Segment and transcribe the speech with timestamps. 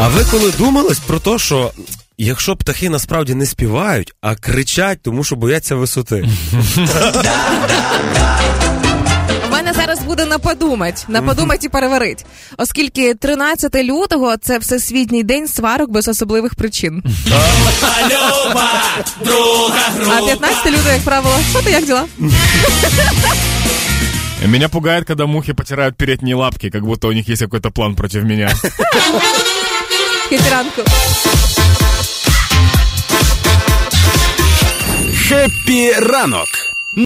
[0.00, 1.70] А ви коли думались про те, що
[2.18, 6.28] якщо птахи насправді не співають, а кричать, тому що бояться висоти?
[9.48, 12.26] У мене зараз буде на подумать, на подумать і переварить.
[12.58, 17.02] Оскільки 13 лютого це всесвітній день сварок без особливих причин.
[20.10, 22.04] А 15 лютого, як правило, що ти як діла?
[24.46, 28.24] Меня пугает, когда мухи потирают передние лапки, как будто у них есть какой-то план против
[28.24, 28.54] меня.
[30.28, 30.82] Хепіранку.
[35.14, 36.48] Хеппі ранок